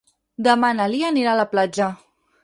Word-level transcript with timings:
Demà 0.45 0.71
na 0.77 0.87
Lia 0.93 1.11
anirà 1.13 1.33
a 1.35 1.39
la 1.41 1.45
platja. 1.51 1.91